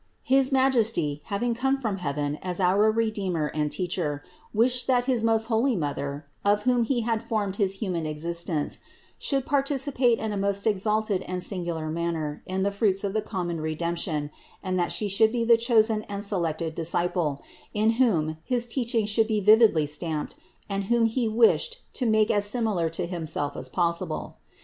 [0.23, 5.45] His Majesty, having come from heaven as our Redeemer and Teacher, wished that his most
[5.45, 8.79] holy Mother, of whom He had formed his human existence,
[9.19, 13.61] should participate in a most exalted and singular manner in the fruits of the common
[13.61, 14.31] Redemption
[14.63, 17.39] and that She should be the chosen and selected Disciple,
[17.71, 20.33] in whom his teaching should be vividly stamped
[20.67, 24.37] and whom He wished to make as similar to Himself as possible.